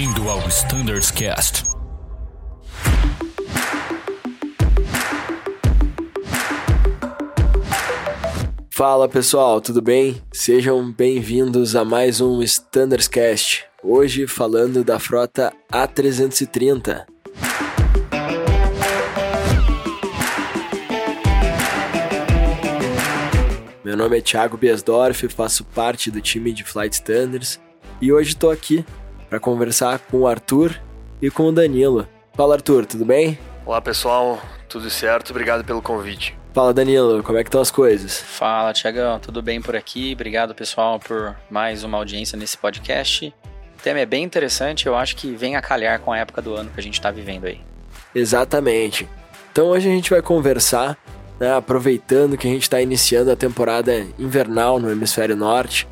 [0.00, 1.64] Bem-vindo ao Standards Cast.
[8.70, 10.22] Fala pessoal, tudo bem?
[10.32, 13.66] Sejam bem-vindos a mais um Standards Cast.
[13.82, 17.04] Hoje falando da frota A330.
[23.84, 27.60] Meu nome é Thiago Biesdorf, faço parte do time de Flight Standards
[28.00, 28.82] e hoje estou aqui
[29.30, 30.78] para conversar com o Arthur
[31.22, 32.06] e com o Danilo.
[32.34, 33.38] Fala Arthur, tudo bem?
[33.64, 35.30] Olá pessoal, tudo certo?
[35.30, 36.36] Obrigado pelo convite.
[36.52, 38.18] Fala Danilo, como é que estão as coisas?
[38.18, 40.14] Fala Tiagão, tudo bem por aqui?
[40.14, 43.32] Obrigado pessoal por mais uma audiência nesse podcast.
[43.78, 46.56] O tema é bem interessante, eu acho que vem a calhar com a época do
[46.56, 47.60] ano que a gente está vivendo aí.
[48.12, 49.08] Exatamente.
[49.52, 50.98] Então hoje a gente vai conversar,
[51.38, 55.86] né, aproveitando que a gente está iniciando a temporada invernal no hemisfério norte.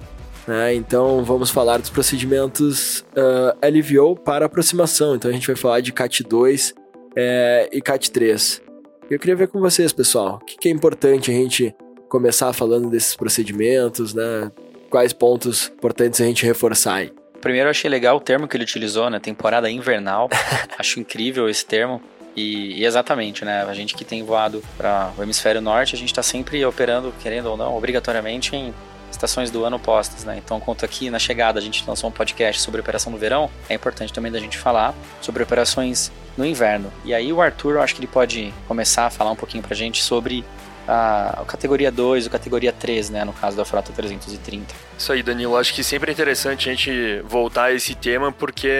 [0.48, 5.14] Né, então vamos falar dos procedimentos uh, LVO para aproximação.
[5.14, 6.74] Então a gente vai falar de CAT 2
[7.14, 8.62] é, e CAT 3.
[9.10, 11.74] Eu queria ver com vocês, pessoal, o que, que é importante a gente
[12.08, 14.50] começar falando desses procedimentos, né?
[14.88, 17.12] Quais pontos importantes a gente reforçar aí?
[17.42, 19.20] Primeiro, eu achei legal o termo que ele utilizou, né?
[19.20, 20.30] Temporada invernal.
[20.78, 22.00] Acho incrível esse termo.
[22.34, 23.64] E, e, exatamente, né?
[23.68, 27.50] A gente que tem voado para o hemisfério norte, a gente está sempre operando, querendo
[27.50, 28.72] ou não, obrigatoriamente em
[29.10, 30.36] estações do ano opostas, né?
[30.38, 33.74] Então, quanto aqui na chegada a gente lançou um podcast sobre operação no verão, é
[33.74, 36.92] importante também da gente falar sobre operações no inverno.
[37.04, 39.74] E aí o Arthur, eu acho que ele pode começar a falar um pouquinho pra
[39.74, 40.44] gente sobre
[40.88, 44.74] a, a categoria 2 e a categoria 3, né, no caso da frota 330.
[44.96, 48.70] Isso aí, Danilo, acho que sempre é interessante a gente voltar a esse tema porque,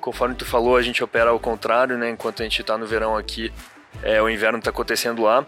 [0.00, 3.16] conforme tu falou, a gente opera ao contrário, né, enquanto a gente tá no verão
[3.16, 3.50] aqui,
[4.02, 5.46] é, o inverno tá acontecendo lá.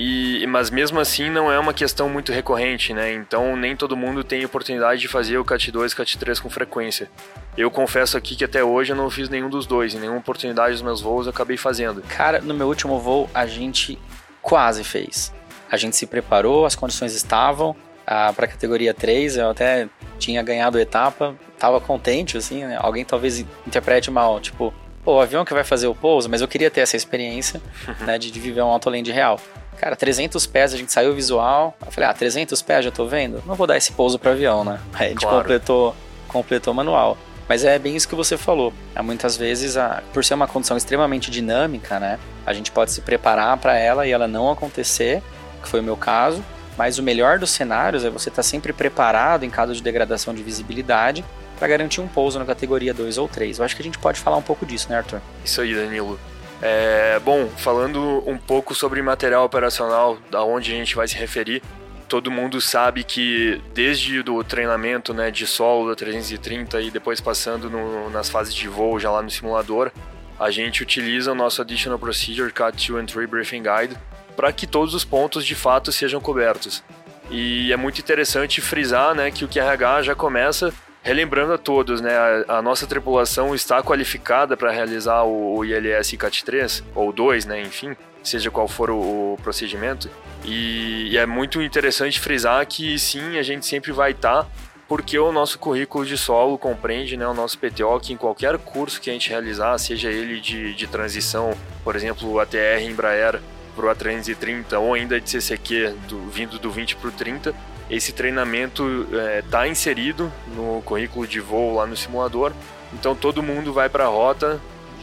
[0.00, 3.12] E, mas mesmo assim não é uma questão muito recorrente, né?
[3.14, 6.48] Então nem todo mundo tem oportunidade de fazer o CAT 2 e CAT 3 com
[6.48, 7.10] frequência.
[7.56, 10.74] Eu confesso aqui que até hoje eu não fiz nenhum dos dois, em nenhuma oportunidade
[10.74, 12.00] dos meus voos eu acabei fazendo.
[12.02, 13.98] Cara, no meu último voo a gente
[14.40, 15.34] quase fez.
[15.68, 17.74] A gente se preparou, as condições estavam
[18.06, 22.78] ah, para a categoria 3, eu até tinha ganhado etapa, tava contente, assim, né?
[22.80, 24.72] Alguém talvez interprete mal, tipo,
[25.04, 27.60] pô, o avião que vai fazer o pouso, mas eu queria ter essa experiência,
[28.06, 29.40] né, de, de viver um autoland real.
[29.80, 31.76] Cara, 300 pés, a gente saiu visual.
[31.84, 33.42] Eu falei, ah, 300 pés já tô vendo?
[33.46, 34.80] Não vou dar esse pouso pro avião, né?
[34.92, 35.38] Aí a gente claro.
[35.38, 35.96] completou,
[36.26, 37.16] completou manual.
[37.48, 38.72] Mas é bem isso que você falou.
[38.94, 42.18] É, muitas vezes, a, por ser uma condição extremamente dinâmica, né?
[42.44, 45.22] A gente pode se preparar para ela e ela não acontecer,
[45.62, 46.44] que foi o meu caso.
[46.76, 50.34] Mas o melhor dos cenários é você estar tá sempre preparado em caso de degradação
[50.34, 51.24] de visibilidade
[51.58, 53.58] para garantir um pouso na categoria 2 ou 3.
[53.58, 55.20] Eu acho que a gente pode falar um pouco disso, né, Arthur?
[55.44, 56.20] Isso aí, Danilo.
[56.60, 61.62] É, bom, falando um pouco sobre material operacional, da onde a gente vai se referir,
[62.08, 67.70] todo mundo sabe que desde o treinamento né, de solo da 330 e depois passando
[67.70, 69.92] no, nas fases de voo já lá no simulador,
[70.38, 73.96] a gente utiliza o nosso Additional Procedure Cut 2 and 3 Briefing Guide
[74.34, 76.82] para que todos os pontos de fato sejam cobertos.
[77.30, 80.72] E é muito interessante frisar né, que o QRH já começa
[81.08, 86.12] Relembrando a todos, né, a, a nossa tripulação está qualificada para realizar o, o ILS
[86.18, 90.10] CAT 3 ou 2, né, enfim, seja qual for o, o procedimento.
[90.44, 94.50] E, e, é muito interessante frisar que sim, a gente sempre vai estar, tá,
[94.86, 99.00] porque o nosso currículo de solo compreende né, o nosso PTO, que em qualquer curso
[99.00, 103.40] que a gente realizar, seja ele de, de transição, por exemplo, ATR Embraer
[103.74, 107.54] para o A330 ou ainda de CCQ do, vindo do 20 para o 30,
[107.90, 109.06] esse treinamento
[109.38, 112.52] está é, inserido no currículo de voo lá no simulador,
[112.92, 114.60] então todo mundo vai para a rota,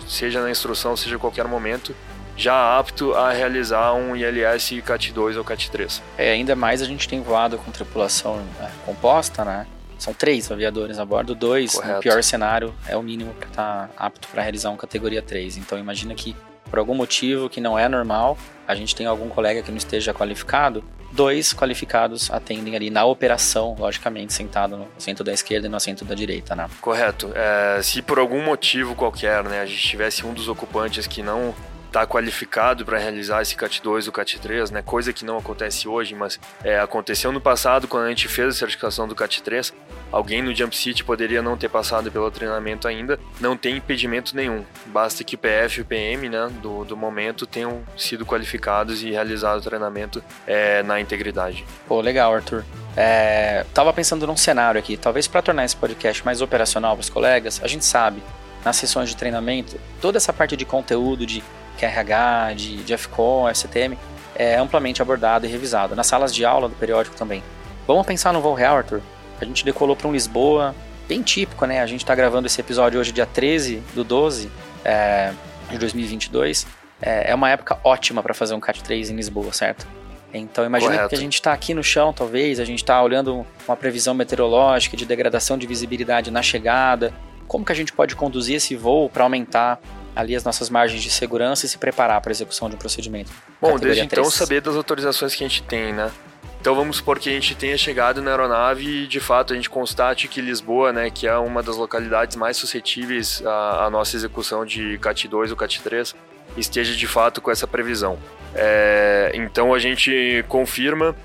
[0.07, 1.95] seja na instrução, seja em qualquer momento,
[2.38, 6.01] já apto a realizar um ILS CAT 2 ou CAT 3.
[6.18, 9.66] É, ainda mais a gente tem voado com tripulação é, composta, né?
[9.97, 11.95] São três aviadores a bordo, dois, Correto.
[11.95, 15.57] no pior cenário, é o mínimo para estar tá apto para realizar um categoria 3.
[15.57, 16.35] Então imagina que
[16.69, 18.38] por algum motivo que não é normal,
[18.68, 20.84] a gente tem algum colega que não esteja qualificado,
[21.16, 26.04] dois qualificados atendem ali na operação, logicamente, sentado no assento da esquerda e no assento
[26.04, 26.69] da direita, né?
[26.81, 27.31] Correto.
[27.34, 31.56] É, se por algum motivo qualquer, né, a gente tivesse um dos ocupantes que não
[31.95, 34.81] está qualificado para realizar esse CAT 2 ou CAT 3, né?
[34.81, 38.51] Coisa que não acontece hoje, mas é, aconteceu no passado quando a gente fez a
[38.51, 39.74] certificação do CAT 3.
[40.12, 44.65] Alguém no Jump City poderia não ter passado pelo treinamento ainda, não tem impedimento nenhum.
[44.88, 49.12] Basta que o PF e o PM, né, do, do momento tenham sido qualificados e
[49.12, 51.63] realizado o treinamento é, na integridade.
[51.88, 52.65] Pô, legal, Arthur.
[52.98, 57.09] É, tava pensando num cenário aqui, talvez para tornar esse podcast mais operacional para os
[57.09, 58.21] colegas, a gente sabe
[58.65, 61.44] nas sessões de treinamento, toda essa parte de conteúdo, de
[61.75, 63.98] QRH, de, de FCOM, FCTM,
[64.36, 65.95] é amplamente abordado e revisado.
[65.95, 67.44] Nas salas de aula do periódico também.
[67.88, 69.01] Vamos pensar no voo real, Arthur?
[69.39, 70.75] A gente decolou para um Lisboa,
[71.07, 71.81] bem típico, né?
[71.81, 74.50] A gente está gravando esse episódio hoje, dia 13 do 12
[74.83, 75.31] é,
[75.69, 76.66] de 2022.
[77.01, 79.88] É, é uma época ótima para fazer um Cat 3 em Lisboa, certo?
[80.33, 81.10] Então imagina Correto.
[81.10, 84.98] que a gente está aqui no chão, talvez, a gente está olhando uma previsão meteorológica
[84.98, 87.13] de degradação de visibilidade na chegada.
[87.48, 89.80] Como que a gente pode conduzir esse voo para aumentar
[90.15, 93.31] ali as nossas margens de segurança e se preparar para a execução de um procedimento?
[93.62, 94.33] Bom, desde então 3.
[94.33, 96.12] saber das autorizações que a gente tem, né?
[96.59, 99.69] Então vamos supor que a gente tenha chegado na aeronave e de fato a gente
[99.69, 104.65] constate que Lisboa, né, que é uma das localidades mais suscetíveis à, à nossa execução
[104.65, 106.15] de CAT 2 ou CAT 3,
[106.57, 108.17] esteja de fato com essa previsão.
[108.56, 111.15] É, então a gente confirma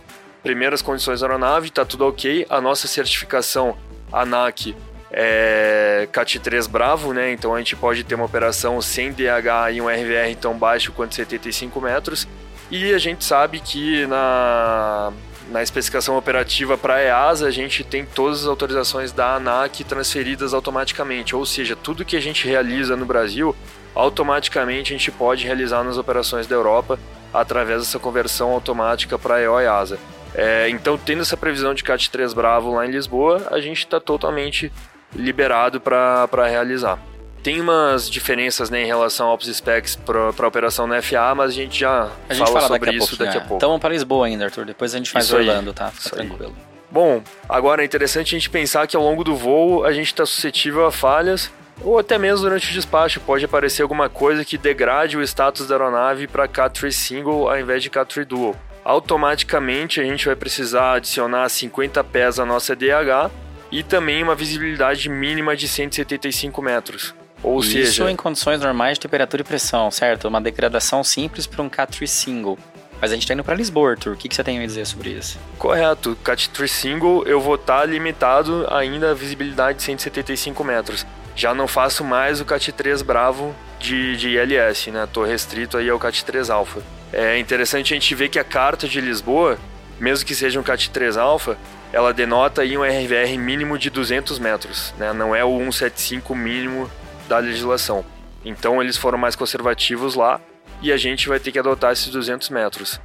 [0.42, 2.46] primeiras condições da aeronave, está tudo ok.
[2.50, 3.78] A nossa certificação
[4.12, 4.76] ANAC
[5.12, 7.32] é CAT 3 Bravo, né?
[7.32, 11.14] Então a gente pode ter uma operação sem DH e um RVR tão baixo quanto
[11.14, 12.28] 75 metros.
[12.70, 15.12] E a gente sabe que na,
[15.50, 20.54] na especificação operativa para a EASA a gente tem todas as autorizações da ANAC transferidas
[20.54, 23.54] automaticamente, ou seja, tudo que a gente realiza no Brasil,
[23.92, 26.98] automaticamente a gente pode realizar nas operações da Europa
[27.34, 29.98] através dessa conversão automática para EO EASA.
[30.32, 33.98] É, então, tendo essa previsão de CAT 3 Bravo lá em Lisboa, a gente está
[33.98, 34.70] totalmente
[35.14, 36.98] liberado para realizar.
[37.42, 41.54] Tem umas diferenças né, em relação aos specs para a operação na FA, mas a
[41.54, 43.24] gente já A gente fala fala sobre daqui isso pouco.
[43.24, 43.46] daqui a né?
[43.46, 43.56] pouco.
[43.56, 44.66] Então vamos para Lisboa ainda, Arthur.
[44.66, 45.48] Depois a gente faz Isso aí.
[45.48, 45.88] Orlando, tá?
[45.90, 46.26] Fica Isso aí.
[46.26, 46.54] tranquilo.
[46.90, 50.26] Bom, agora é interessante a gente pensar que ao longo do voo a gente está
[50.26, 51.50] suscetível a falhas,
[51.82, 55.76] ou até mesmo durante o despacho pode aparecer alguma coisa que degrade o status da
[55.76, 58.54] aeronave para Cat3 Single ao invés de Cat3 Dual.
[58.84, 63.30] Automaticamente a gente vai precisar adicionar 50 pés à nossa DH
[63.70, 67.14] e também uma visibilidade mínima de 175 metros.
[67.42, 70.28] Ou Isso seja, em condições normais de temperatura e pressão, certo?
[70.28, 72.58] Uma degradação simples para um Cat3 single.
[73.00, 74.12] Mas a gente tá indo para Lisboa, Arthur.
[74.12, 75.38] O que, que você tem a dizer sobre isso?
[75.58, 81.06] Correto, Cat 3 Single eu vou estar limitado ainda à visibilidade de 175 metros.
[81.34, 85.08] Já não faço mais o Cat 3 Bravo de, de ILS, né?
[85.10, 86.82] Tô restrito aí ao Cat 3 Alpha.
[87.10, 89.58] É interessante a gente ver que a carta de Lisboa,
[89.98, 91.56] mesmo que seja um Cat 3 Alpha,
[91.92, 95.12] ela denota aí um RVR mínimo de 200 metros, né?
[95.12, 96.90] Não é o 175 mínimo
[97.28, 98.04] da legislação.
[98.44, 100.40] Então eles foram mais conservativos lá
[100.80, 103.00] e a gente vai ter que adotar esses 200 metros.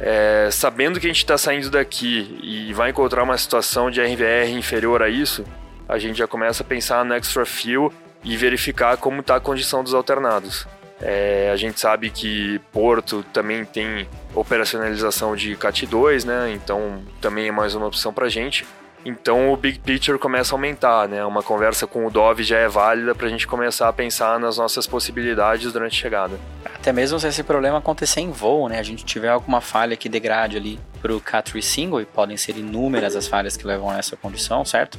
[0.00, 4.50] É, sabendo que a gente está saindo daqui e vai encontrar uma situação de RVR
[4.50, 5.44] inferior a isso,
[5.88, 7.92] a gente já começa a pensar no extra fuel
[8.22, 10.66] e verificar como está a condição dos alternados.
[11.00, 16.52] É, a gente sabe que Porto também tem operacionalização de CAT 2, né?
[16.54, 18.66] Então também é mais uma opção para a gente.
[19.04, 21.24] Então o big picture começa a aumentar, né?
[21.24, 24.58] Uma conversa com o Dove já é válida para a gente começar a pensar nas
[24.58, 26.40] nossas possibilidades durante a chegada.
[26.74, 28.80] Até mesmo se esse problema acontecer em voo, né?
[28.80, 33.14] A gente tiver alguma falha que degrade ali pro Cat3 single, e podem ser inúmeras
[33.14, 34.98] as falhas que levam a essa condição, certo?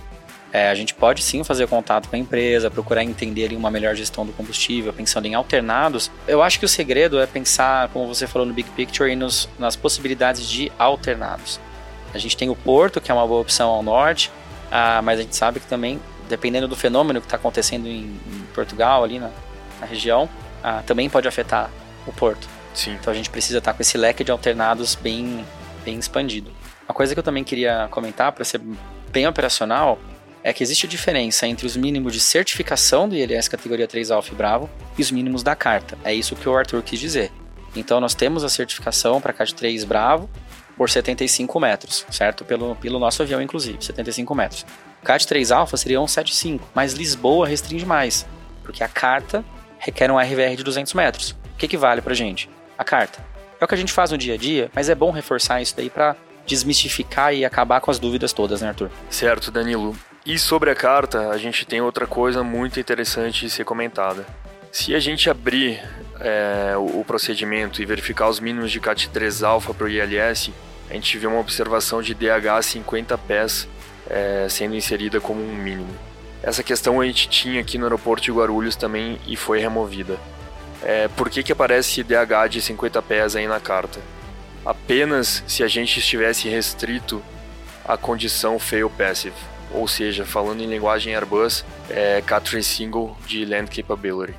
[0.51, 3.95] É, a gente pode sim fazer contato com a empresa, procurar entender ali uma melhor
[3.95, 6.09] gestão do combustível, pensando em alternados.
[6.27, 9.49] Eu acho que o segredo é pensar, como você falou no Big Picture, e nos,
[9.59, 11.59] nas possibilidades de alternados.
[12.13, 14.31] A gente tem o Porto, que é uma boa opção ao norte,
[14.71, 15.99] ah, mas a gente sabe que também,
[16.29, 19.29] dependendo do fenômeno que está acontecendo em, em Portugal, ali na,
[19.81, 20.29] na região,
[20.63, 21.69] ah, também pode afetar
[22.05, 22.47] o Porto.
[22.73, 22.94] Sim.
[22.94, 25.45] Então a gente precisa estar com esse leque de alternados bem,
[25.83, 26.51] bem expandido.
[26.88, 28.61] Uma coisa que eu também queria comentar, para ser
[29.11, 29.99] bem operacional,
[30.47, 34.31] é que existe a diferença entre os mínimos de certificação do ILS categoria 3 Alfa
[34.31, 35.97] e Bravo e os mínimos da carta.
[36.06, 37.33] É isso que o Arthur quis dizer.
[37.75, 40.30] Então nós temos a certificação para CAT 3 Bravo
[40.77, 42.45] por 75 metros, certo?
[42.45, 44.66] Pelo, pelo nosso avião, inclusive, 75 metros.
[45.04, 48.25] CAT 3 Alfa seria 175, mas Lisboa restringe mais,
[48.63, 49.44] porque a carta
[49.77, 51.31] requer um RVR de 200 metros.
[51.31, 52.49] O que, que vale pra gente?
[52.77, 53.19] A carta.
[53.59, 55.75] É o que a gente faz no dia a dia, mas é bom reforçar isso
[55.75, 58.89] daí para desmistificar e acabar com as dúvidas todas, né, Arthur?
[59.09, 59.94] Certo, Danilo.
[60.27, 64.25] E sobre a carta, a gente tem outra coisa muito interessante de ser comentada.
[64.73, 65.81] Se a gente abrir
[66.19, 70.51] é, o, procedimento e verificar os mínimos de CAT 3 alfa para o ILS,
[70.89, 73.69] a gente vê uma observação de DH 50 pés
[74.09, 75.95] é, sendo inserida como um mínimo.
[76.43, 80.17] Essa questão a gente tinha aqui no aeroporto de Guarulhos também e foi removida.
[80.83, 84.01] É, por que, que aparece DH de 50 pés aí na carta?
[84.65, 87.23] Apenas se a gente estivesse restrito
[87.85, 89.33] à condição fail passive,
[89.71, 94.38] ou seja, falando em linguagem Airbus, é Cat3 Single de Land Capability.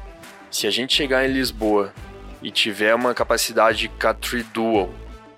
[0.51, 1.93] Se a gente chegar em Lisboa
[2.43, 4.91] e tiver uma capacidade Cat3 Dual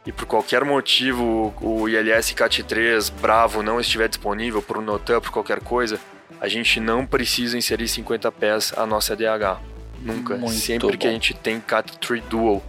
[0.07, 5.31] e por qualquer motivo o ILS Cat3 Bravo não estiver disponível por um NOTAM, por
[5.31, 5.99] qualquer coisa,
[6.41, 9.61] a gente não precisa inserir 50 pés a nossa DH.
[10.01, 10.37] Nunca.
[10.37, 11.15] Muito Sempre que a bom.
[11.15, 12.63] gente tem Cat3 Dual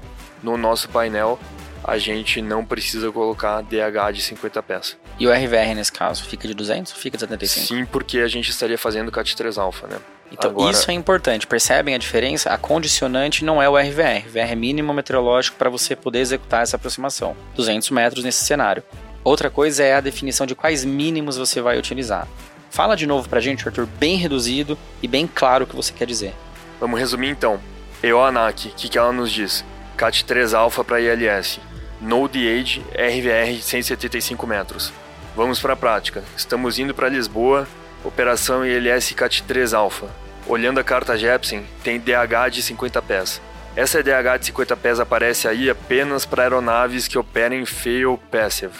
[0.43, 1.39] no nosso painel,
[1.83, 4.97] a gente não precisa colocar DH de 50 pés.
[5.19, 7.67] E o RVR nesse caso, fica de 200 ou fica de 75?
[7.67, 9.97] Sim, porque a gente estaria fazendo CAT 3 alfa, né?
[10.31, 10.71] Então, Agora...
[10.71, 11.45] isso é importante.
[11.45, 12.49] Percebem a diferença?
[12.49, 14.29] A condicionante não é o RVR.
[14.29, 17.35] VR é mínimo meteorológico para você poder executar essa aproximação.
[17.55, 18.81] 200 metros nesse cenário.
[19.23, 22.27] Outra coisa é a definição de quais mínimos você vai utilizar.
[22.69, 26.05] Fala de novo pra gente, Arthur, bem reduzido e bem claro o que você quer
[26.05, 26.33] dizer.
[26.79, 27.59] Vamos resumir então.
[28.01, 29.65] EOANAC, o que, que ela nos diz?
[29.97, 31.59] CAT 3 alfa para ILS.
[32.01, 34.91] Node Age RVR 175 metros.
[35.35, 36.23] Vamos para a prática.
[36.35, 37.67] Estamos indo para Lisboa,
[38.03, 40.07] operação ILS CAT 3 alfa.
[40.47, 43.39] Olhando a carta Jepsen, tem DH de 50 pés.
[43.75, 48.73] Essa DH de 50 pés aparece aí apenas para aeronaves que operem fail passive,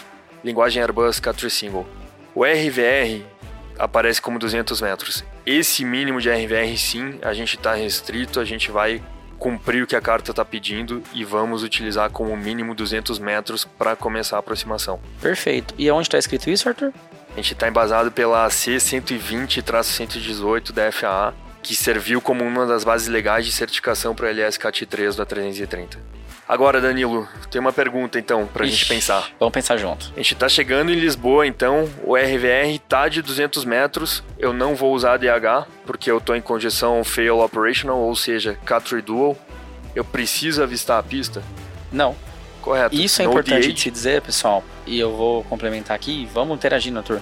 [0.44, 1.88] linguagem Airbus Cat Single.
[2.34, 3.24] O RVR
[3.78, 5.24] aparece como 200 metros.
[5.46, 9.00] Esse mínimo de RVR, sim, a gente está restrito, a gente vai
[9.42, 13.96] cumprir o que a carta está pedindo e vamos utilizar como mínimo 200 metros para
[13.96, 15.00] começar a aproximação.
[15.20, 15.74] Perfeito.
[15.80, 16.94] E onde está escrito isso, Arthur?
[17.32, 21.34] A gente está embasado pela C120-118 da FAA,
[21.64, 25.26] que serviu como uma das bases legais de certificação para o LS CAT 3 da
[25.26, 25.98] 330.
[26.52, 29.30] Agora, Danilo, tem uma pergunta então pra Ixi, gente pensar.
[29.40, 30.12] Vamos pensar junto.
[30.14, 34.22] A gente tá chegando em Lisboa, então o RVR tá de 200 metros.
[34.38, 38.94] Eu não vou usar DH porque eu tô em condição fail operational, ou seja, Cat
[39.00, 39.38] dual.
[39.96, 41.42] Eu preciso avistar a pista?
[41.90, 42.18] Não.
[42.62, 42.94] Correto.
[42.94, 44.62] Isso é no importante de se dizer, pessoal.
[44.86, 46.28] E eu vou complementar aqui.
[46.34, 47.22] Vamos interagir na tour.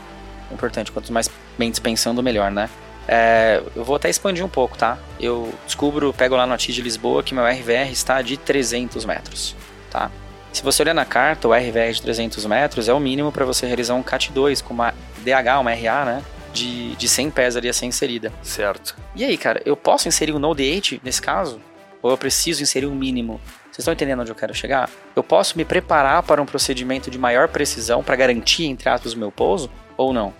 [0.50, 0.91] É importante.
[0.91, 2.67] Quanto mais mentes pensando, melhor, né?
[3.12, 4.96] É, eu vou até expandir um pouco, tá?
[5.20, 9.56] Eu descubro, pego lá no ATI de Lisboa que meu RVR está de 300 metros,
[9.89, 10.12] tá?
[10.54, 13.66] Se você olhar na carta, o RVR de 300 metros é o mínimo para você
[13.66, 16.24] realizar um CAT2 com uma DH, uma RA, né?
[16.54, 18.32] De, de 100 pés ali a ser inserida.
[18.44, 18.96] Certo.
[19.16, 21.60] E aí, cara, eu posso inserir um Node 8 nesse caso?
[22.04, 23.42] Ou eu preciso inserir um mínimo?
[23.66, 24.88] Vocês estão entendendo onde eu quero chegar?
[25.16, 29.18] Eu posso me preparar para um procedimento de maior precisão para garantir, entre aspas, o
[29.18, 29.70] meu pouso?
[29.98, 30.32] Ou não?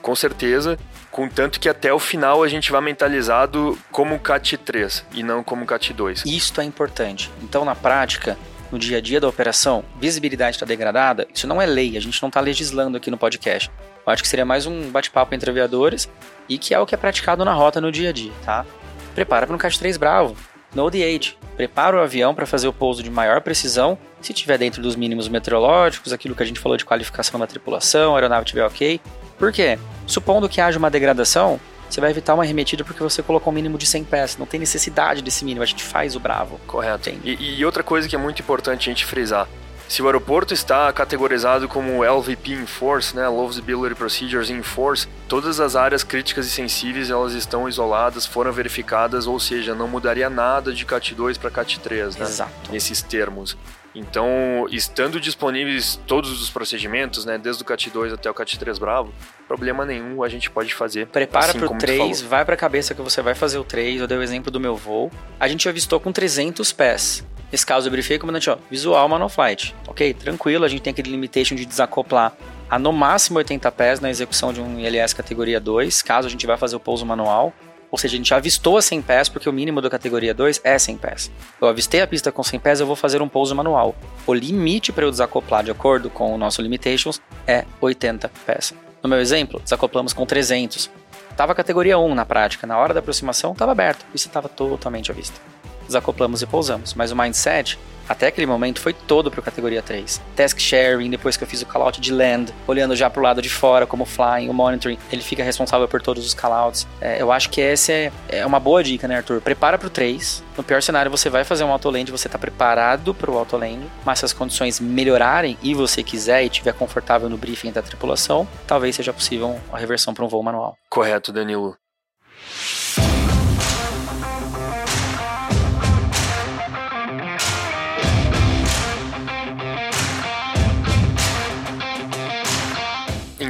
[0.00, 0.78] Com certeza.
[1.14, 5.64] Contanto que até o final a gente vai mentalizado como CAT 3 e não como
[5.64, 6.24] CAT 2.
[6.26, 7.30] Isto é importante.
[7.40, 8.36] Então, na prática,
[8.72, 12.20] no dia a dia da operação, visibilidade está degradada, isso não é lei, a gente
[12.20, 13.70] não está legislando aqui no podcast.
[14.04, 16.10] Eu acho que seria mais um bate-papo entre aviadores
[16.48, 18.66] e que é o que é praticado na rota no dia a dia, tá?
[19.14, 20.36] Prepara para um CAT 3 bravo.
[20.74, 24.82] No D8, prepara o avião para fazer o pouso de maior precisão, se tiver dentro
[24.82, 28.66] dos mínimos meteorológicos, aquilo que a gente falou de qualificação da tripulação, a aeronave estiver
[28.66, 29.00] ok.
[29.38, 29.78] Por quê?
[30.06, 33.78] Supondo que haja uma degradação, você vai evitar uma remetida porque você colocou um mínimo
[33.78, 34.36] de 100 pés.
[34.36, 36.60] Não tem necessidade desse mínimo, a gente faz o bravo.
[36.66, 37.10] Correto.
[37.22, 39.48] E, e, outra coisa que é muito importante a gente frisar.
[39.86, 45.06] Se o aeroporto está categorizado como LVP in Force, né, Low Visibility Procedures in Force,
[45.28, 50.30] todas as áreas críticas e sensíveis elas estão isoladas, foram verificadas, ou seja, não mudaria
[50.30, 52.24] nada de CAT 2 para CAT 3, né?
[52.24, 52.72] Exato.
[52.72, 53.56] Nesses termos.
[53.94, 58.78] Então, estando disponíveis todos os procedimentos, né, desde o CAT 2 até o CAT 3
[58.78, 59.12] Bravo,
[59.46, 61.06] problema nenhum, a gente pode fazer.
[61.06, 64.00] Prepara assim para o 3, vai para a cabeça que você vai fazer o 3,
[64.00, 65.12] eu dei o exemplo do meu voo.
[65.38, 67.24] A gente avistou com 300 pés.
[67.52, 69.76] Nesse caso, eu verifiquei, comandante, ó, visual manual flight.
[69.86, 72.32] Ok, tranquilo, a gente tem aquele limitation de desacoplar
[72.68, 76.44] a no máximo 80 pés na execução de um ILS categoria 2, caso a gente
[76.46, 77.52] vá fazer o pouso manual.
[77.90, 80.78] Ou seja, a gente avistou a 100 pés porque o mínimo da categoria 2 é
[80.78, 81.30] 100 pés.
[81.60, 83.94] Eu avistei a pista com 100 pés, eu vou fazer um pouso manual.
[84.26, 88.74] O limite para eu desacoplar de acordo com o nosso limitations é 80 pés.
[89.02, 90.90] No meu exemplo, desacoplamos com 300.
[91.36, 95.14] Tava categoria 1 na prática, na hora da aproximação estava aberto, pista estava totalmente à
[95.14, 95.53] vista.
[95.86, 100.20] Desacoplamos e pousamos, mas o mindset até aquele momento foi todo para categoria 3.
[100.36, 103.40] Task sharing, depois que eu fiz o callout de land, olhando já para o lado
[103.40, 106.86] de fora, como flying, o monitoring, ele fica responsável por todos os callouts.
[107.00, 109.40] É, eu acho que essa é, é uma boa dica, né, Arthur?
[109.40, 110.42] Prepara para o 3.
[110.56, 114.18] No pior cenário, você vai fazer um autoland, você está preparado para o autoland, mas
[114.18, 118.96] se as condições melhorarem e você quiser e estiver confortável no briefing da tripulação, talvez
[118.96, 120.76] seja possível a reversão para um voo manual.
[120.90, 121.76] Correto, Danilo.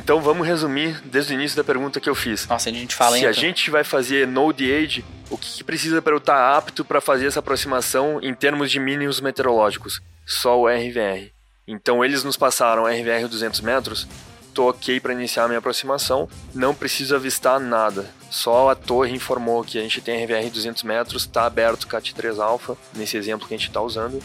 [0.04, 2.46] Então vamos resumir desde o início da pergunta que eu fiz.
[2.46, 6.02] Nossa, a gente fala Se a gente vai fazer Node Age, o que, que precisa
[6.02, 10.02] para eu estar tá apto para fazer essa aproximação em termos de mínimos meteorológicos?
[10.26, 11.32] Só o RVR.
[11.66, 14.06] Então eles nos passaram RVR 200 metros,
[14.52, 18.04] tô ok para iniciar a minha aproximação, não preciso avistar nada.
[18.30, 22.38] Só a torre informou que a gente tem RVR 200 metros, está aberto CAT 3
[22.40, 24.22] alfa, nesse exemplo que a gente está usando.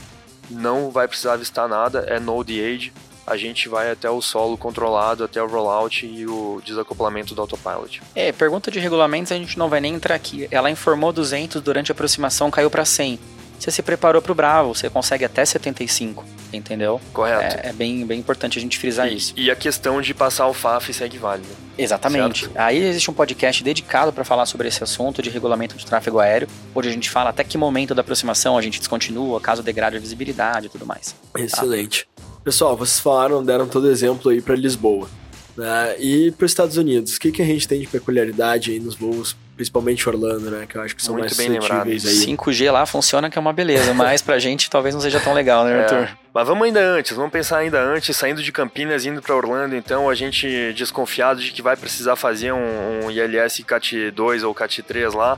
[0.50, 2.92] Não vai precisar avistar nada, é Node Age,
[3.30, 8.02] a gente vai até o solo controlado, até o rollout e o desacoplamento do autopilot.
[8.16, 10.48] É, pergunta de regulamentos a gente não vai nem entrar aqui.
[10.50, 13.20] Ela informou 200 durante a aproximação, caiu para 100.
[13.60, 17.00] você se preparou para o Bravo, você consegue até 75, entendeu?
[17.14, 17.58] Correto.
[17.64, 19.34] É, é bem, bem importante a gente frisar e, isso.
[19.38, 21.70] E a questão de passar o FAF segue válido.
[21.78, 22.46] Exatamente.
[22.46, 22.58] Certo.
[22.58, 26.48] Aí existe um podcast dedicado para falar sobre esse assunto de regulamento de tráfego aéreo,
[26.76, 30.00] onde a gente fala até que momento da aproximação a gente descontinua, caso degrade a
[30.00, 31.16] visibilidade e tudo mais.
[31.38, 32.09] Excelente.
[32.44, 35.10] Pessoal, vocês falaram, deram todo exemplo aí para Lisboa.
[35.58, 35.96] Né?
[36.00, 38.96] E para os Estados Unidos, o que, que a gente tem de peculiaridade aí nos
[38.96, 40.66] voos, principalmente Orlando, né?
[40.66, 41.90] Que eu acho que são Muito mais bem lembrado.
[41.90, 41.98] aí.
[41.98, 45.66] 5G lá funciona que é uma beleza, mas pra gente talvez não seja tão legal,
[45.66, 46.18] né, É, Arthur?
[46.34, 50.10] Mas vamos ainda antes, vamos pensar ainda antes, saindo de Campinas, indo para Orlando, então
[50.10, 54.82] a gente desconfiado de que vai precisar fazer um, um ILS CAT 2 ou CAT
[54.82, 55.38] 3 lá.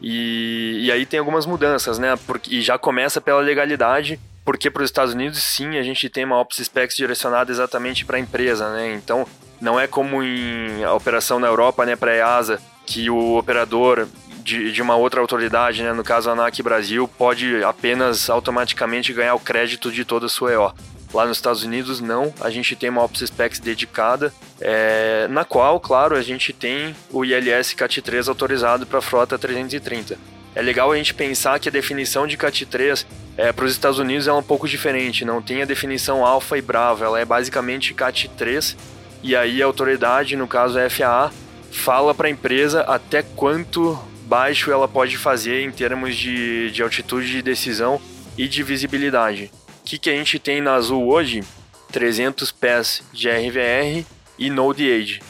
[0.00, 2.16] E, e aí tem algumas mudanças, né?
[2.26, 6.24] Porque, e já começa pela legalidade, porque para os Estados Unidos, sim, a gente tem
[6.24, 8.94] uma Ops Specs direcionada exatamente para a empresa, né?
[8.94, 9.26] Então
[9.60, 14.08] não é como em a operação na Europa, né, para a EASA, que o operador
[14.38, 19.34] de, de uma outra autoridade, né, no caso a ANAC Brasil, pode apenas automaticamente ganhar
[19.34, 20.72] o crédito de toda a sua EO.
[21.12, 22.32] Lá nos Estados Unidos, não.
[22.40, 27.22] A gente tem uma Ops Specs dedicada, é, na qual, claro, a gente tem o
[27.22, 30.37] ILS CAT3 autorizado para a frota 330.
[30.58, 34.26] É legal a gente pensar que a definição de CAT3 é, para os Estados Unidos
[34.26, 35.24] é um pouco diferente.
[35.24, 37.04] Não tem a definição alfa e brava.
[37.04, 38.74] Ela é basicamente CAT3.
[39.22, 41.30] E aí a autoridade, no caso a FAA,
[41.70, 43.96] fala para a empresa até quanto
[44.26, 48.00] baixo ela pode fazer em termos de, de altitude de decisão
[48.36, 49.52] e de visibilidade.
[49.80, 51.44] O que, que a gente tem na Azul hoje?
[51.92, 54.04] 300 pés de RVR
[54.36, 55.20] e Node Age.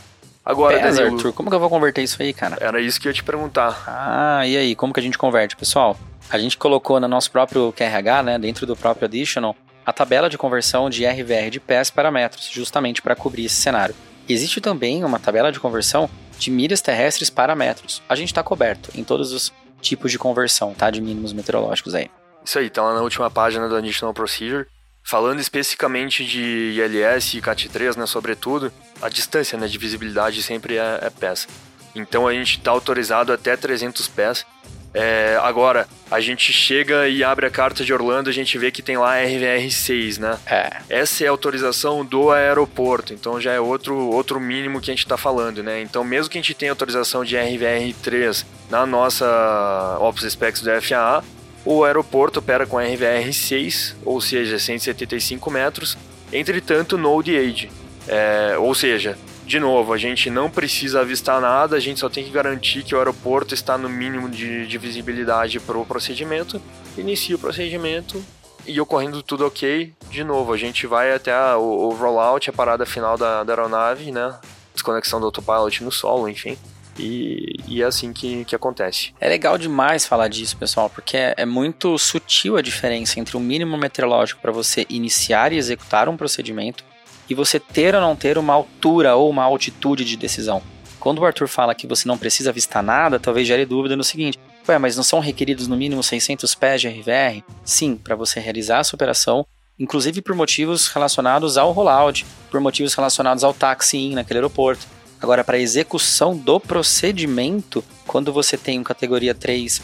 [0.48, 2.56] Agora, Pés, Danilo, Arthur, como que eu vou converter isso aí, cara?
[2.58, 3.84] era isso que eu ia te perguntar.
[3.86, 5.54] Ah, e aí, como que a gente converte?
[5.54, 5.94] Pessoal,
[6.30, 10.38] a gente colocou no nosso próprio QRH, né, dentro do próprio Additional, a tabela de
[10.38, 13.94] conversão de RVR de pés para metros, justamente para cobrir esse cenário.
[14.26, 18.02] Existe também uma tabela de conversão de milhas terrestres para metros.
[18.08, 19.52] A gente está coberto em todos os
[19.82, 20.88] tipos de conversão, tá?
[20.88, 22.10] De mínimos meteorológicos aí.
[22.42, 24.66] Isso aí, tá lá na última página do Additional Procedure.
[25.08, 30.98] Falando especificamente de ILS e CAT3, né, sobretudo, a distância né, de visibilidade sempre é,
[31.00, 31.48] é pés.
[31.94, 34.44] Então a gente está autorizado até 300 pés.
[34.92, 38.82] É, agora, a gente chega e abre a carta de Orlando, a gente vê que
[38.82, 40.38] tem lá RVR6, né?
[40.46, 40.76] É.
[40.90, 45.06] Essa é a autorização do aeroporto, então já é outro, outro mínimo que a gente
[45.06, 45.80] está falando, né?
[45.80, 51.24] Então, mesmo que a gente tenha autorização de RVR3 na nossa Ops Specs do FAA,
[51.70, 55.98] o aeroporto opera com RVR6, ou seja, 175 metros,
[56.32, 57.70] entretanto, Node Age.
[58.06, 62.24] É, ou seja, de novo, a gente não precisa avistar nada, a gente só tem
[62.24, 66.58] que garantir que o aeroporto está no mínimo de, de visibilidade para o procedimento,
[66.96, 68.24] inicia o procedimento
[68.66, 72.52] e ocorrendo tudo ok, de novo, a gente vai até a, o, o rollout, a
[72.52, 74.34] parada final da, da aeronave, né?
[74.72, 76.56] Desconexão do autopilot no solo, enfim.
[76.98, 79.12] E, e é assim que, que acontece.
[79.20, 83.40] É legal demais falar disso, pessoal, porque é, é muito sutil a diferença entre o
[83.40, 86.84] mínimo meteorológico para você iniciar e executar um procedimento
[87.28, 90.62] e você ter ou não ter uma altura ou uma altitude de decisão.
[90.98, 94.38] Quando o Arthur fala que você não precisa avistar nada, talvez gere dúvida no seguinte:
[94.68, 97.42] Ué, mas não são requeridos no mínimo 600 pés de RVR?
[97.64, 99.46] Sim, para você realizar essa operação,
[99.78, 104.86] inclusive por motivos relacionados ao rollout, por motivos relacionados ao taxi-in naquele aeroporto.
[105.20, 109.82] Agora, para execução do procedimento, quando você tem um categoria 3 uh,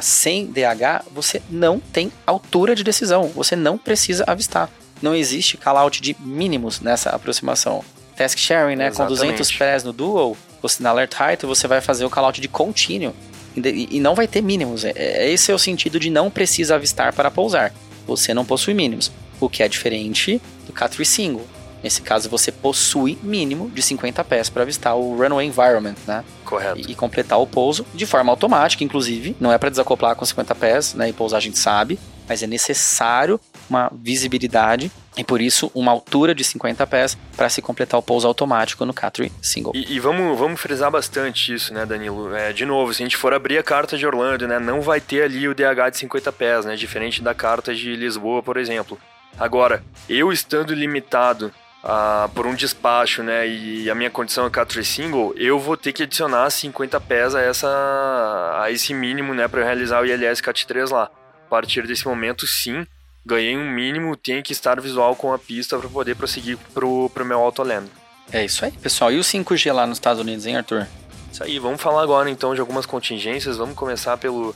[0.00, 4.68] sem DH, você não tem altura de decisão, você não precisa avistar.
[5.00, 7.84] Não existe callout de mínimos nessa aproximação.
[8.16, 12.04] Task sharing, né, com 200 pés no dual, você na alert height, você vai fazer
[12.04, 13.14] o callout de contínuo
[13.56, 14.84] e não vai ter mínimos.
[14.84, 17.72] É, esse é o sentido de não precisa avistar para pousar.
[18.06, 21.46] Você não possui mínimos, o que é diferente do Cat3 Single.
[21.82, 26.24] Nesse caso, você possui mínimo de 50 pés para avistar o runway environment, né?
[26.44, 26.78] Correto.
[26.78, 29.36] E, e, completar o pouso de forma automática, inclusive.
[29.40, 31.08] Não é para desacoplar com 50 pés, né?
[31.08, 36.34] E pousar a gente sabe, mas é necessário uma visibilidade e por isso uma altura
[36.34, 39.72] de 50 pés para se completar o pouso automático no Catry Single.
[39.74, 42.34] E, e, vamos, vamos frisar bastante isso, né, Danilo?
[42.34, 45.00] É, de novo, se a gente for abrir a carta de Orlando, né, não vai
[45.00, 48.98] ter ali o DH de 50 pés, né, diferente da carta de Lisboa, por exemplo.
[49.38, 54.84] Agora, eu estando limitado Uh, por um despacho, né, e a minha condição é Catry
[54.84, 59.64] Single, eu vou ter que adicionar 50 pés a, essa, a esse mínimo, né, para
[59.64, 61.10] realizar o ILS Cat 3 lá.
[61.46, 62.86] A partir desse momento, sim,
[63.26, 67.24] ganhei um mínimo, tenho que estar visual com a pista para poder prosseguir pro, pro
[67.24, 67.90] meu autoland.
[68.32, 69.10] É isso aí, pessoal.
[69.10, 70.86] E o 5G lá nos Estados Unidos, hein, Arthur?
[71.32, 74.54] Isso aí, vamos falar agora então de algumas contingências, vamos começar pelo,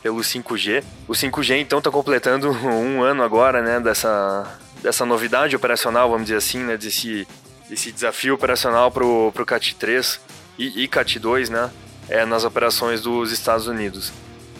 [0.00, 0.84] pelo 5G.
[1.08, 4.46] O 5G então está completando um ano agora, né, dessa
[4.82, 7.26] dessa novidade operacional, vamos dizer assim, né, desse,
[7.68, 10.20] desse desafio operacional para o CAT 3
[10.58, 11.70] e, e CAT 2, né,
[12.08, 14.12] é, nas operações dos Estados Unidos.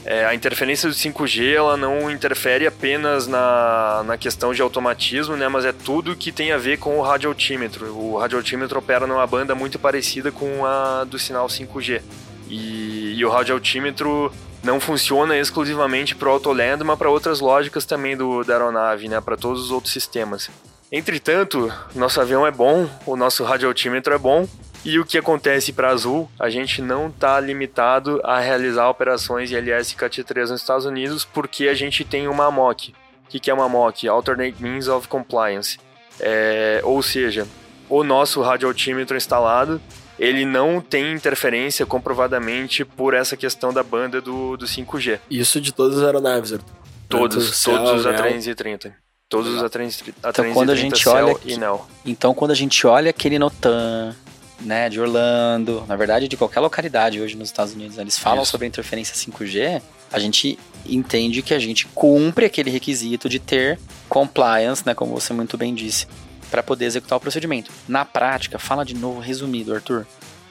[0.05, 5.49] é, a interferência do 5G ela não interfere apenas na, na questão de automatismo, né,
[5.49, 7.95] mas é tudo que tem a ver com o radioaltímetro.
[7.95, 12.01] O radioaltímetro opera numa banda muito parecida com a do sinal 5G.
[12.49, 18.17] E, e o radioaltímetro não funciona exclusivamente para o autoland, mas para outras lógicas também
[18.17, 20.51] do, da aeronave, né, para todos os outros sistemas.
[20.91, 24.49] Entretanto, nosso avião é bom, o nosso radioaltímetro é bom,
[24.85, 29.93] e o que acontece para Azul, a gente não está limitado a realizar operações ILS
[29.95, 32.95] CAT-3 nos Estados Unidos porque a gente tem uma AMOC.
[33.27, 34.09] O que, que é uma AMOC?
[34.09, 35.79] Alternate Means of Compliance.
[36.21, 37.47] É, ou seja,
[37.89, 39.81] o nosso radioaltímetro instalado
[40.19, 45.21] ele não tem interferência comprovadamente por essa questão da banda do, do 5G.
[45.31, 46.67] Isso de todas as aeronaves, Arthur.
[47.09, 48.93] Todos, todos os A330.
[49.29, 51.83] Todos os A330, então, quando a gente olha e não.
[52.05, 54.17] Então, quando a gente olha aquele Notan,
[54.61, 58.51] né, de Orlando, na verdade de qualquer localidade hoje nos Estados Unidos, eles falam Isso.
[58.51, 63.79] sobre a interferência 5G, a gente entende que a gente cumpre aquele requisito de ter
[64.09, 66.07] compliance, né, como você muito bem disse,
[66.51, 67.71] para poder executar o procedimento.
[67.87, 70.07] Na prática, fala de novo resumido, Arthur.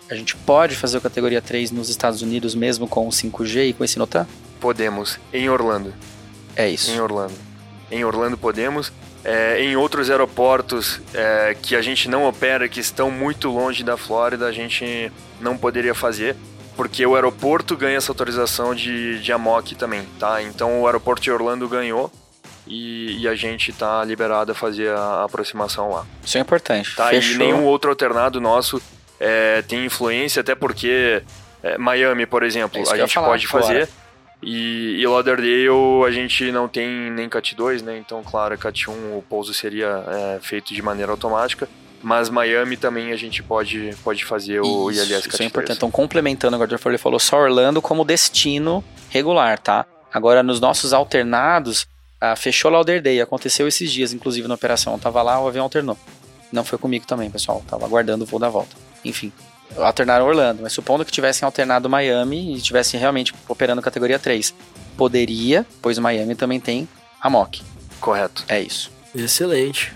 [0.09, 3.73] A gente pode fazer a categoria 3 nos Estados Unidos mesmo com o 5G e
[3.73, 4.25] com esse Notan?
[4.59, 5.93] Podemos, em Orlando.
[6.55, 6.91] É isso.
[6.91, 7.33] Em Orlando.
[7.91, 8.91] Em Orlando podemos.
[9.23, 13.97] É, em outros aeroportos é, que a gente não opera, que estão muito longe da
[13.97, 16.35] Flórida, a gente não poderia fazer,
[16.77, 20.41] porque o aeroporto ganha essa autorização de, de AMOC também, tá?
[20.41, 22.09] Então o aeroporto de Orlando ganhou
[22.67, 26.05] e, e a gente tá liberado a fazer a aproximação lá.
[26.23, 26.95] Isso é importante.
[26.95, 27.07] Tá?
[27.09, 27.35] Fechou.
[27.35, 28.81] E nenhum outro alternado nosso
[29.19, 31.21] é, tem influência, até porque
[31.63, 33.87] é, Miami, por exemplo, É a gente falar, pode fazer.
[33.87, 34.07] claro.
[34.41, 35.67] E, e Lauderdale
[36.05, 37.97] a gente não tem nem CAT 2, né?
[37.97, 41.67] Então, claro, CAT 1 o pouso seria é, feito de maneira automática.
[42.03, 45.49] Mas Miami também a gente pode, pode fazer o Isso, ILS CAT isso é 3.
[45.49, 45.77] importante.
[45.77, 49.85] Então, complementando, agora ele falou só Orlando como destino regular, tá?
[50.13, 51.87] Agora, nos nossos alternados,
[52.19, 53.21] ah, fechou Lauderdale.
[53.21, 54.93] Aconteceu esses dias, inclusive, na operação.
[54.93, 55.97] Eu tava lá, o avião alternou.
[56.51, 57.63] Não foi comigo também, pessoal.
[57.67, 58.75] Tava aguardando o voo da volta.
[59.03, 59.31] Enfim,
[59.75, 60.61] alternaram Orlando.
[60.63, 64.53] Mas supondo que tivessem alternado Miami e tivessem realmente operando categoria 3.
[64.95, 66.87] Poderia, pois Miami também tem
[67.21, 67.61] a MOC.
[67.99, 68.43] Correto.
[68.47, 68.91] É isso.
[69.13, 69.93] Excelente.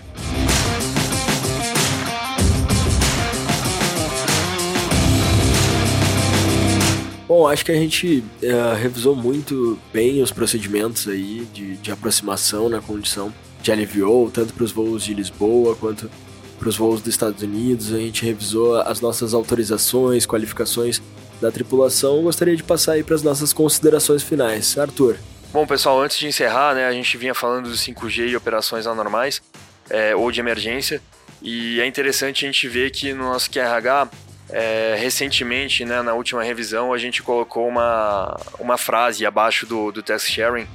[7.34, 12.68] Bom, acho que a gente eh, revisou muito bem os procedimentos aí de, de aproximação
[12.68, 16.10] na condição de aliviou, tanto para os voos de Lisboa quanto
[16.58, 17.90] para os voos dos Estados Unidos.
[17.90, 21.00] A gente revisou as nossas autorizações, qualificações
[21.40, 22.22] da tripulação.
[22.22, 24.76] Gostaria de passar aí para as nossas considerações finais.
[24.76, 25.16] Arthur.
[25.54, 29.40] Bom, pessoal, antes de encerrar, né, a gente vinha falando do 5G e operações anormais
[29.88, 31.00] é, ou de emergência.
[31.40, 34.10] E é interessante a gente ver que no nosso QRH,
[34.52, 40.04] é, recentemente, né, na última revisão, a gente colocou uma, uma frase abaixo do, do
[40.18, 40.66] sharing,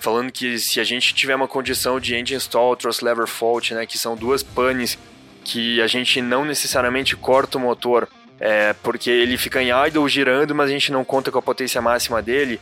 [0.00, 3.84] falando que se a gente tiver uma condição de engine stall, thrust lever fault, né,
[3.84, 4.98] que são duas panes
[5.44, 8.08] que a gente não necessariamente corta o motor,
[8.40, 11.80] é, porque ele fica em idle girando, mas a gente não conta com a potência
[11.80, 12.60] máxima dele,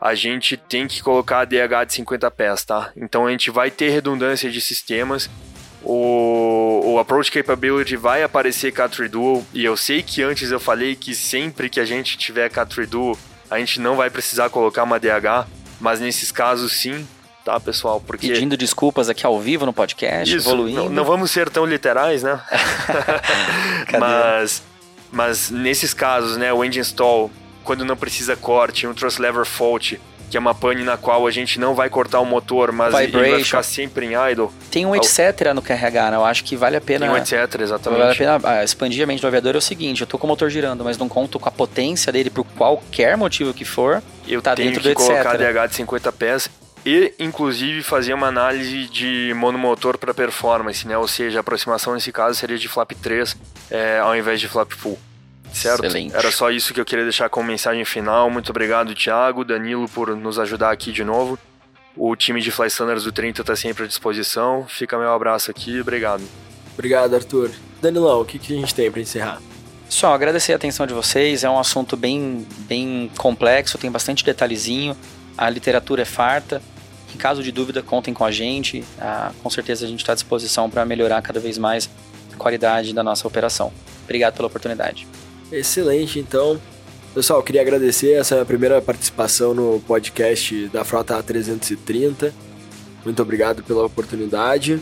[0.00, 2.90] a gente tem que colocar a DH de 50 pés, tá?
[2.96, 5.30] Então a gente vai ter redundância de sistemas.
[5.84, 10.94] O, o Approach Capability vai aparecer Cat Dual, e eu sei que antes eu falei
[10.94, 13.16] que sempre que a gente tiver Cat Dual,
[13.50, 15.46] a gente não vai precisar colocar uma DH,
[15.80, 17.06] mas nesses casos sim,
[17.44, 18.00] tá, pessoal?
[18.00, 20.84] Porque Pedindo desculpas aqui ao vivo no podcast, isso, evoluindo.
[20.84, 22.40] não, não vamos ser tão literais, né?
[23.98, 24.62] Mas,
[25.10, 27.30] mas nesses casos, né, o engine stall,
[27.62, 30.00] quando não precisa corte, um thrust lever fault,
[30.32, 33.12] que é uma pane na qual a gente não vai cortar o motor, mas ele
[33.12, 36.16] vai ficar sempre em idle, Tem um etc no QRH, né?
[36.16, 37.04] Eu acho que vale a pena.
[37.04, 38.16] tem um etc, Vale a exatamente.
[38.16, 40.48] pena ah, expandir a mente do aviador é o seguinte, eu tô com o motor
[40.48, 44.02] girando, mas não conto com a potência dele por qualquer motivo que for.
[44.26, 45.52] Eu tá tenho dentro que do colocar etc.
[45.52, 46.50] DH de 50 pés
[46.86, 50.96] e, inclusive, fazer uma análise de monomotor para performance, né?
[50.96, 53.36] Ou seja, a aproximação nesse caso seria de flap 3
[53.70, 54.98] é, ao invés de flap full.
[55.52, 55.84] Certo?
[55.84, 56.14] Excelente.
[56.14, 58.30] Era só isso que eu queria deixar como mensagem final.
[58.30, 61.38] Muito obrigado, Thiago, Danilo, por nos ajudar aqui de novo.
[61.96, 64.66] O time de Fly Standards do 30 está sempre à disposição.
[64.66, 66.22] Fica meu abraço aqui, obrigado.
[66.74, 67.50] Obrigado, Arthur.
[67.82, 69.40] Danilão, o que, que a gente tem para encerrar?
[69.88, 74.96] Só agradecer a atenção de vocês, é um assunto bem, bem complexo, tem bastante detalhezinho,
[75.36, 76.62] a literatura é farta.
[77.14, 78.82] Em caso de dúvida, contem com a gente.
[78.98, 81.90] Ah, com certeza a gente está à disposição para melhorar cada vez mais
[82.32, 83.70] a qualidade da nossa operação.
[84.04, 85.06] Obrigado pela oportunidade.
[85.52, 86.60] Excelente, então.
[87.14, 92.32] Pessoal, queria agradecer essa primeira participação no podcast da Frota A330.
[93.04, 94.80] Muito obrigado pela oportunidade.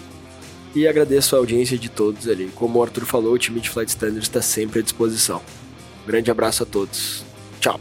[0.74, 2.48] E agradeço a audiência de todos ali.
[2.54, 5.42] Como o Arthur falou, o time de Flight Standards está sempre à disposição.
[6.04, 7.24] Um grande abraço a todos.
[7.60, 7.80] Tchau.